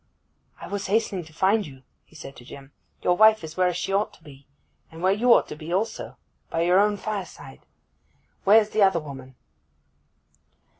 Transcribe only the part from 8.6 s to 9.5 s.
the other woman?